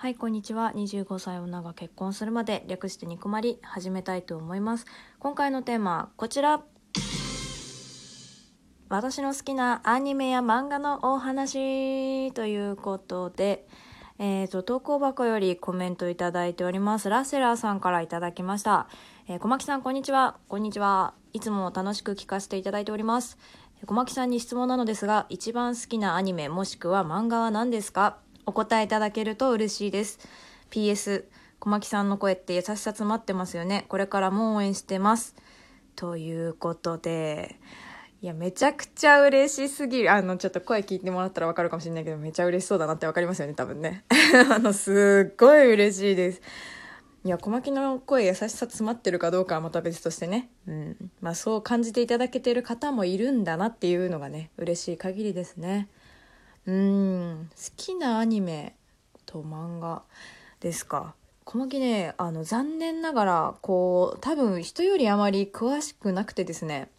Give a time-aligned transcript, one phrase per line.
[0.00, 0.72] はい、こんにちは。
[0.76, 4.86] 25歳女が結婚するまで略してニコマリ始めたいと思います。
[5.18, 6.62] 今回のテーマはこちら。
[8.88, 13.66] 私の好きなアニメや漫画のお話ということで、
[14.20, 17.08] えーと、投稿箱よりコメントいただいております。
[17.08, 18.86] ラッセラーさんからいただきました。
[19.26, 20.36] えー、小牧さん、こんにちは。
[20.46, 21.14] こんにちは。
[21.32, 23.36] いつも楽しく聞かせていただいております。
[23.84, 28.18] 小牧さんに質問なのですが、一番好きなアニメもしくは漫画は何ですか？
[28.48, 30.18] お答えいただけると嬉しいです。
[30.70, 31.26] PS、
[31.58, 33.84] 小牧さんの声って優しさ詰まってますよね。
[33.88, 35.36] これからも応援してます。
[35.96, 37.56] ということで、
[38.22, 40.10] いや、めちゃくちゃ嬉しすぎる。
[40.10, 44.06] あの、ちょっと声聞いてもらったらわかるかもしれないけど、めちゃ嬉しそうだなってわかりますよね、多分ね。
[44.50, 46.40] あの、すっごい嬉しいです。
[47.24, 50.48] いや、小牧の声優しさ詰まってるかどうかはまた別としてね。
[50.66, 51.10] うん。
[51.20, 55.88] まあ、そう感じていただけてる方もいるんだなっていうのがね、嬉しい限りですね。
[56.68, 58.74] うん好きなアニメ
[59.24, 60.02] と漫画
[60.60, 61.14] ですか？
[61.44, 66.90] 小牧ねあの残念ながらこう多分人よりあまり詳しくなくてですね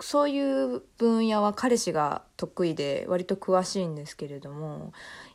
[0.00, 4.94] そういう分野は彼氏が得意で割と詳しいんですけれども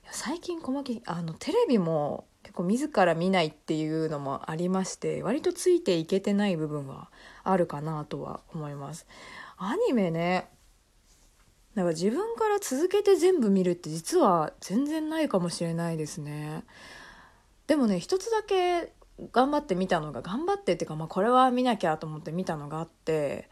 [0.10, 7.12] 最近小牧あのテレビも結構自ら見ないっていうのもありまして割とついていけてない部分は
[7.44, 9.06] あるかなとは思います。
[9.58, 10.48] アニメね
[11.76, 16.64] だから自分から続けて全部見るって実は全然ないかもしれないですね。
[17.68, 18.94] でもね一つだけ
[19.32, 23.50] 頑張って見たのが頑張ってっていうか、まあ、これは見なきゃと思って見たのがあって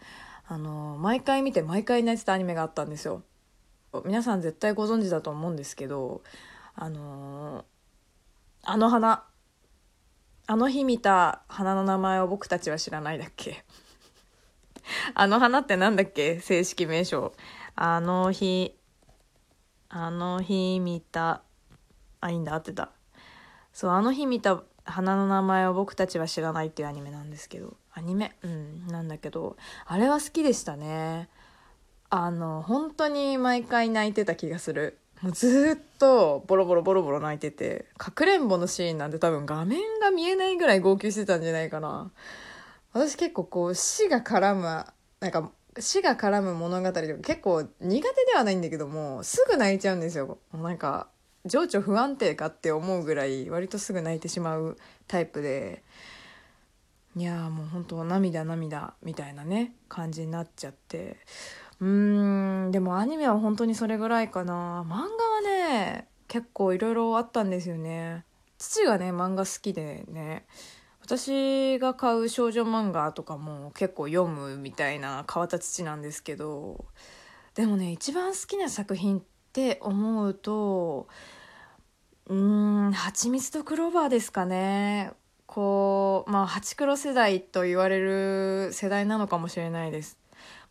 [0.47, 3.23] あの毎回見て毎回泣いてたアニメがあったんですよ。
[4.05, 6.21] 皆さん絶対ご存知だと思うんですけど
[6.75, 7.65] あの
[8.63, 9.25] あの花
[10.47, 13.63] あの日見た花の名前を僕たちは知らないだっけ
[15.13, 16.39] あの花ってなんだっけ？
[16.39, 17.33] 正式名称
[17.83, 18.77] あの日、
[19.89, 21.41] あの日見た、
[22.19, 22.91] あ、いいんだ、合ってた。
[23.73, 28.35] そう、あの日見た花の名前を僕たちは知らないっていうアニメなんですけど、アニメ？
[28.43, 31.27] うん、なんだけど、あれは好きでしたね。
[32.11, 34.99] あの、本当に毎回泣いてた気がする。
[35.23, 42.11] もうずっとボロボロボロボロ泣いてて、かくれんぼのシーンなんて多分画面が見えないぐらい号泣してたんじゃないかな。
[42.93, 44.85] 私結構こう死が絡む、
[45.19, 45.49] なんか
[45.79, 50.37] 死が絡む物語で結構苦手ではないんだけどもすぐ泣いちゃうんですよ。
[50.53, 51.07] なんか
[51.45, 54.77] 情緒不安定かって思うぐらい割とすぐ泣いてしまう
[55.07, 55.83] タイプで。
[57.15, 61.17] いやもう本当涙涙みたいなね感じになっちゃって。
[61.79, 64.85] うーんでもアニメは本当にそれぐらいかな。
[64.87, 65.07] 漫画は
[65.41, 68.23] ね結構いろいろあったんですよね。
[68.57, 70.45] 父がね漫画好きでね。
[71.03, 76.85] 私が買う少女漫画とかも結構読むみたいな変わった父なんですけど
[77.55, 81.07] でもね一番好きな作品って思うと
[82.27, 85.11] うん「はちみつとクローバー」ですかね。
[85.47, 90.17] こうまあハチクロ世代と言われる世代なのかもしれないです。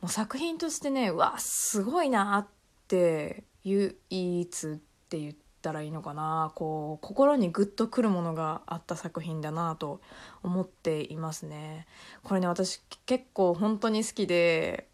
[0.01, 2.47] もう作品としてねうわすごいなっ
[2.89, 4.77] て唯一っ
[5.11, 6.53] て言ってったらいいのかな。
[6.57, 10.01] こう心にグッとくるものがあった作品だなと
[10.43, 11.87] 思っていますね。
[12.25, 14.89] これね私結構本当に好きで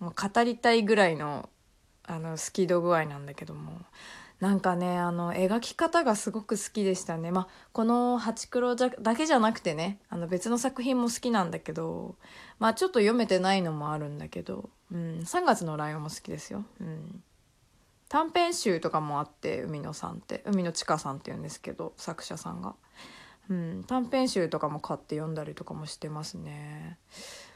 [0.00, 1.48] もう語りたいぐらいの
[2.04, 3.72] あの好き度具合なんだけども。
[4.40, 7.30] なんかねあの描き方がすごく好きでしたね。
[7.30, 12.16] まあこの「ハチクロ」だけじゃなくてねあの別の作品も好きなんだけど
[12.58, 16.64] まあちょっと読めてないのもあるんだけど、うん、3月のライオンも好きですよ。
[16.80, 17.22] うん。
[18.10, 22.74] 短編集とかもあって海野さんって海野千佳さんっていうんですけど作者さんが、
[23.48, 26.98] うん、短編集とかも買って読んだりとかもしてますね、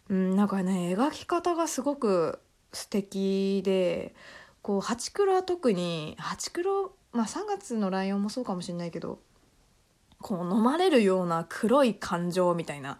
[0.08, 2.38] うん、なんかね描き方がすごく
[2.72, 4.14] 素敵で
[4.62, 9.18] こうハチクロは特にハチクロまあ3月のライオンもそうかもしれないけど
[10.22, 12.98] こう飲まれるような黒い感情みたいな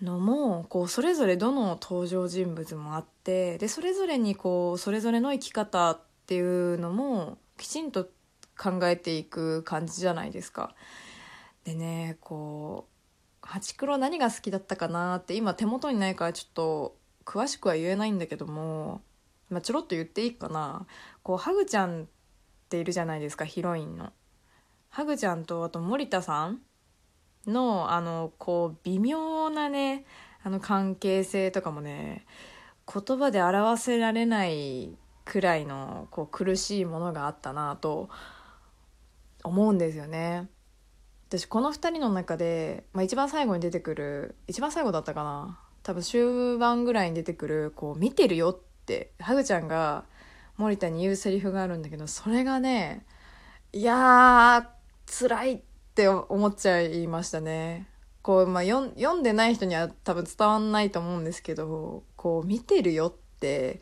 [0.00, 5.98] のもこうそれぞれどの登場人物もあってでそれぞれにこうそれぞれの生き方
[6.30, 8.04] っていうのもきちんと
[8.56, 10.76] 考えていく感じじゃないですか。
[11.64, 12.86] でねこ
[13.42, 19.00] うハチクロ何が好きだったかなって今手元にないからちょっと詳しくは言えないんだけども、
[19.48, 20.86] まあ、ちょろっと言っていいかな
[21.24, 22.06] こうハグちゃんっ
[22.68, 24.12] ているじゃないですかヒロインの。
[24.88, 26.60] ハグちゃんとあと森田さん
[27.48, 30.04] のあのこう微妙なね
[30.44, 32.24] あの関係性とかもね
[32.86, 34.96] 言葉で表せられない
[35.30, 38.08] くらいのこう苦しいものがあったなと
[39.44, 40.48] 思うんですよね。
[41.28, 50.04] 私この2人の中で、まあ、一番最後に出てくる一番最後だったかな多分終盤ぐらいに出てくるこう見てるよってハグちゃんが
[50.56, 53.06] 森田に言うセリフがあるんだけどそれがね
[53.72, 54.80] いやー
[55.28, 55.60] 辛いっ
[55.94, 57.86] て思っちゃいましたね。
[58.22, 63.80] こう、まあ、読んでない人には多分伝わんないと思うんですけど、こう、見てるよって、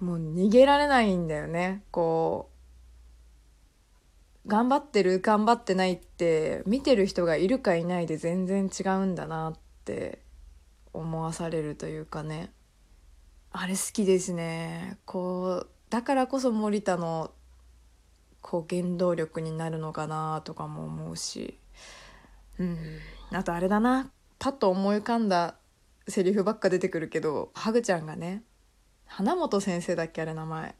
[0.00, 1.82] もう逃げられないんだよね。
[1.90, 2.50] こ
[4.46, 10.20] う、頑張ってる、頑張ってないって、見てる人がいるかいないで全然違うんだなって
[10.92, 12.50] 思わされるというかね。
[13.52, 14.98] あれ好きですね。
[15.04, 17.32] こう、だからこそ森田の
[18.40, 21.58] こう原動力になるのかなとかも思うし
[22.58, 22.78] うん
[23.30, 25.56] あとあれだなパッと思い浮かんだ
[26.06, 28.42] セリフばっか出てくるけどハグちゃんがね
[29.08, 30.74] 花本先生だっけあれ名前。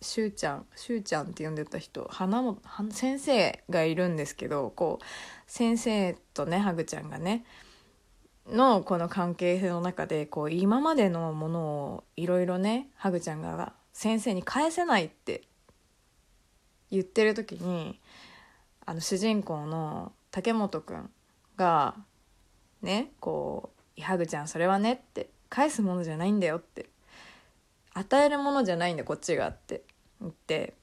[0.00, 0.66] しゅうちゃん。
[0.76, 2.06] しゅうちゃんって呼んでた人。
[2.10, 2.60] 花本
[2.90, 5.04] 先生がいるんですけどこう
[5.46, 7.44] 先生とねハグちゃんがね
[8.48, 15.42] のこの関係性の中でこう今までのものをいろいろねハグちゃんが先生に返せないって
[16.90, 18.00] 言ってる時に
[18.84, 21.10] あの主人公の竹本くん
[21.56, 21.94] が
[22.82, 26.88] ねこう「ハグちゃんそれはね」って「返すものじゃないんだよ」って
[27.94, 29.82] 「与えるものじゃないんだこっちが」って
[30.20, 30.74] 言って。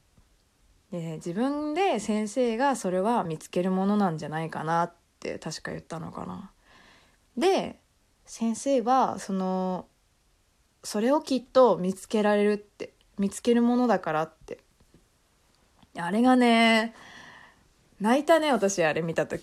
[0.92, 6.52] で自分で先生がそれは見つけるものなんじゃないかなって確か言ったのかな。
[7.38, 7.80] で
[8.26, 9.88] 先生はその
[10.84, 14.60] それをきっと見つけられるって見つけるものだからって。
[15.98, 16.94] あれがね、
[18.00, 19.38] 泣いたね、私、あれ見たと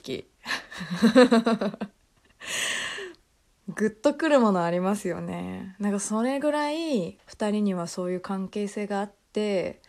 [3.68, 3.72] き。
[3.74, 5.76] ぐっとくるものありますよね。
[5.78, 9.82] なんかそれぐらい2人にはそういう関係性があって、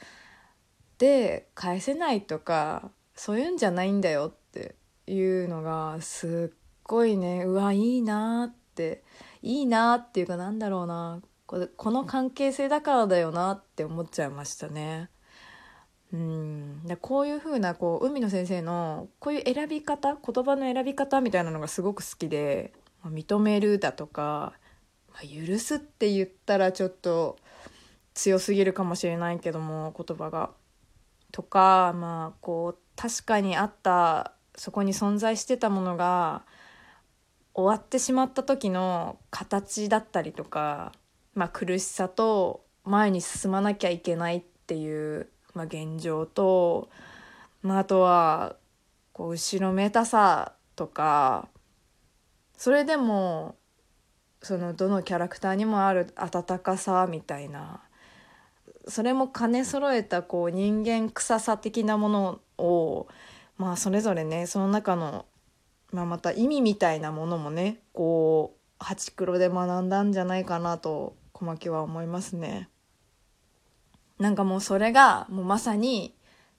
[0.98, 4.76] で、返せないとか、そういうんじゃないんだよって
[5.08, 9.04] いうのがすっごいね、うわ、いいなって、
[9.42, 15.10] いいなっていうかなんだろうな、これこの関係性だからだよなって思っちゃいましたね。
[16.14, 22.74] うんでこういう風なこう海野先生のこういう選び方言葉の選び方みたいなのがすごく好きで「、
[23.12, 24.54] 認める」だとか、
[25.09, 27.38] まあ、許すって言ったらちょっと
[28.13, 30.51] 強すぎるかもしれないけども言葉が。
[31.33, 36.45] とかまあこう確かにあったそこに存在してたものが
[37.54, 40.94] 終わってしまった時の形だったりとか、
[41.36, 46.88] まあ、苦しさと前に進まなきゃいけないっていうまあ、現状と、
[47.63, 48.57] まあ、あとは
[49.12, 51.50] こう後ろめたさとか
[52.57, 53.56] それでも
[54.42, 57.81] そのどのキャラクターにもある温かさみたいな
[58.88, 63.07] それも兼ね揃えたこう人間臭さ的なものを
[63.57, 65.25] まあそれぞれねその中の、
[65.92, 72.69] まあ、また意味みたいなものもねこうハチクロで学んだんじゃないかなと小牧は思いますね。
[74.19, 76.15] なんかもうそれがもうまさに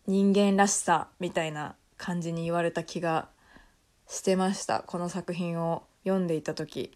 [0.06, 3.28] 人間らしさみたいな感じに言われた気が
[4.06, 6.92] してましたこの作品を読んでいた時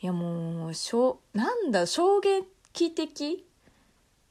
[0.00, 3.46] いやもうしょなんだ衝撃的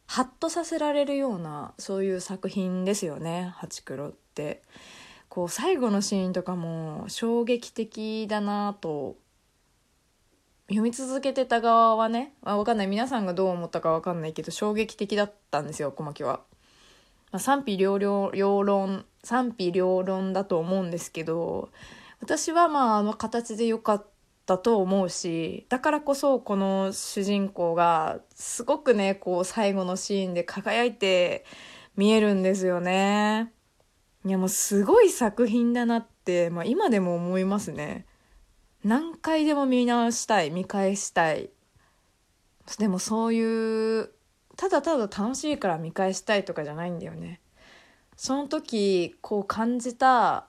[0.06, 4.62] ハッとさせられるようなそういう作品ですよね「ハチクロ」って
[5.30, 9.16] こう最後のシーンとかも衝撃的だなと
[10.68, 16.42] 読み続けてた側はね、あ、分かんない皆さんがどう思ったか分かんないけど衝撃的だったんですよ小牧は。
[17.38, 18.00] 賛否両
[18.32, 21.70] 論賛否両論だと思うんですけど
[22.24, 24.06] 私はまああの形で良かっ
[24.46, 31.44] たと思うしだからこそこの主人公がすごくねこう最後のシーンで輝いて
[31.98, 33.52] 見えるんですよね。
[34.26, 38.06] いやもうすごい作品だなって、まあ、今でも思いますね。
[38.86, 41.50] 何回でも見直したい見返したい
[42.80, 44.12] でもそういう
[44.56, 47.42] ただただ楽しいから見返したいとかじゃないんだよね
[48.16, 50.48] その時こう感じた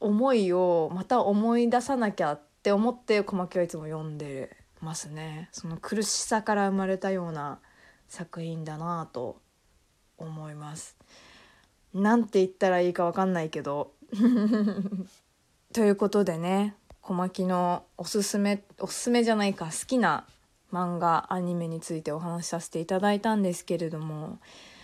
[0.00, 5.48] 思いをまた思い出さなきゃって思って小牧はいつも読んでますね。
[5.52, 7.60] その苦しさから生まれたような
[8.08, 9.40] 作品だなと
[10.18, 10.96] 思います。
[11.94, 13.92] なんて言ったらいいか分かんないけど。
[15.72, 20.26] ということでね小牧のおすすめおすすめじゃないか好きな
[20.72, 24.38] 漫画アニメについてお話しさせていただいたんですけれども「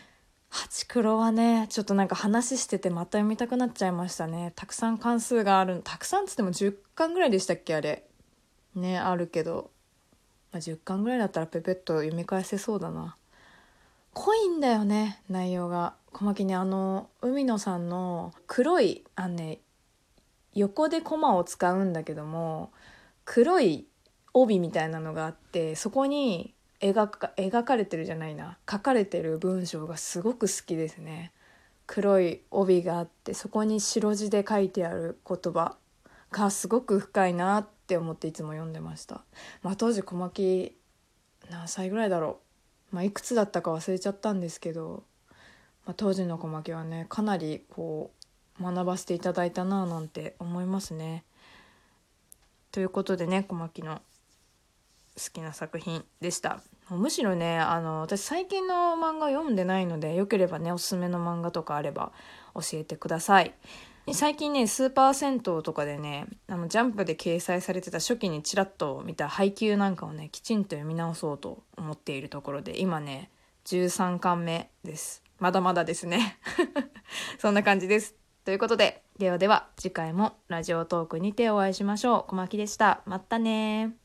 [0.53, 4.53] ハチクロ」はねちょっとなんか話しててまた読みたくなっちゃいましたね。
[4.55, 8.07] たくさん関数があるたくさんつっても10巻ぐらいでしたっけあれ。
[8.75, 9.71] ねあるけど、
[10.53, 13.17] まあ、10巻ぐらいだったらペペッと読み返せそうだな。
[14.13, 15.95] 濃いんだよね内容が。
[16.13, 19.61] 小牧にあの海野さんの黒いあのね
[20.53, 22.73] 横でコマを使うんだけども
[23.25, 23.87] 黒い
[24.35, 31.33] 帯みたいなのがあってそこに描か描かれてるじゃないな書かれてる文章がすごく好きですね。
[31.87, 35.77] 黒い帯があってそこに白字で書いてある言葉
[36.31, 39.23] がすごく深いなって思っていつも読んでました。
[39.63, 40.77] まあ、当時小牧
[41.51, 42.41] 何歳ぐらいだろ
[42.93, 45.05] う、まあ、いくつだったか忘れちゃったんですけど、
[45.87, 48.11] まあ、当時の小牧はねかなりこ
[48.59, 51.25] う学ばせていただいたななんて思いますね。
[52.71, 54.01] ということでね小牧の
[55.17, 56.63] 好きな作品でした。
[56.91, 62.13] むしろねあの私最近の漫画読んでないのでよければねおすすめの漫画とかあれば
[62.55, 63.55] 教えてください。
[64.11, 73.31] 最近ねスーパー銭湯とかでねあのジャンプで掲載されてた初期にちらっと見た配給なんかをねきちんと読み直そうと思っているところで今ね
[73.65, 75.23] 13巻目です。
[75.39, 76.39] まだまだですね。
[77.39, 78.17] そんな感じです。
[78.45, 82.25] ということでではでは次回もラジオトークにてお会いしましょう。
[82.31, 83.03] 小牧でした。
[83.07, 84.02] またね